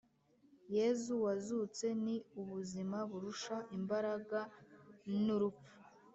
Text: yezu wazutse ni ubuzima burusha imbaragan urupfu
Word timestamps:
yezu 0.75 1.13
wazutse 1.25 1.85
ni 2.03 2.15
ubuzima 2.41 2.97
burusha 3.09 3.55
imbaragan 3.77 5.25
urupfu 5.35 5.71